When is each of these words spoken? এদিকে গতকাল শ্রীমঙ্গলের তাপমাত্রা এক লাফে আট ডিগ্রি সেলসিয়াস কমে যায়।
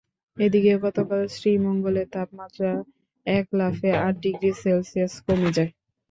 এদিকে 0.37 0.73
গতকাল 0.85 1.21
শ্রীমঙ্গলের 1.33 2.07
তাপমাত্রা 2.13 2.71
এক 3.25 3.45
লাফে 3.53 3.89
আট 3.99 4.15
ডিগ্রি 4.23 4.51
সেলসিয়াস 4.61 5.13
কমে 5.25 5.49
যায়। 5.57 5.71